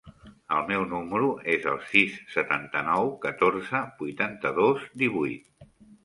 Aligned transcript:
El 0.53 0.61
meu 0.69 0.83
número 0.91 1.27
es 1.55 1.65
el 1.73 1.75
sis, 1.89 2.15
setanta-nou, 2.35 3.11
catorze, 3.25 3.81
vuitanta-dos, 3.99 4.87
divuit. 5.03 5.69